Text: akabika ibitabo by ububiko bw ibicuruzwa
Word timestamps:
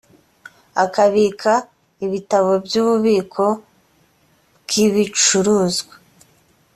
akabika 0.83 1.53
ibitabo 2.05 2.51
by 2.65 2.75
ububiko 2.81 3.45
bw 4.61 4.69
ibicuruzwa 4.85 5.93